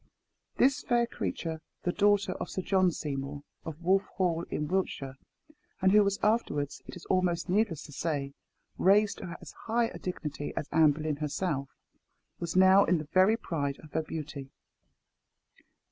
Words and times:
This 0.55 0.81
fair 0.81 1.05
creature, 1.05 1.61
the 1.83 1.91
daughter 1.91 2.31
of 2.31 2.49
Sir 2.49 2.63
John 2.63 2.89
Seymour, 2.89 3.43
of 3.63 3.83
Wolff 3.83 4.05
Hall, 4.15 4.43
in 4.49 4.67
Wiltshire, 4.67 5.15
and 5.79 5.91
who 5.91 6.03
was 6.03 6.17
afterwards, 6.23 6.81
it 6.87 6.95
is 6.95 7.05
almost 7.05 7.49
needless 7.49 7.83
to 7.83 7.91
say, 7.91 8.33
raised 8.79 9.19
to 9.19 9.37
as 9.39 9.51
high 9.67 9.89
a 9.89 9.99
dignity 9.99 10.53
as 10.57 10.67
Anne 10.71 10.93
Boleyn 10.93 11.17
herself, 11.17 11.69
was 12.39 12.55
now 12.55 12.83
in 12.83 12.97
the 12.97 13.09
very 13.13 13.37
pride 13.37 13.77
of 13.83 13.91
her 13.91 14.01
beauty. 14.01 14.49